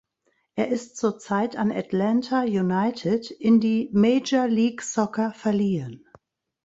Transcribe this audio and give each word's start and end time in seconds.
Er 0.55 0.69
ist 0.69 0.97
zurzeit 0.97 1.55
an 1.55 1.71
Atlanta 1.71 2.41
United 2.41 3.29
in 3.29 3.59
die 3.59 3.87
Major 3.93 4.47
League 4.47 4.81
Soccer 4.81 5.31
verliehen. 5.31 6.07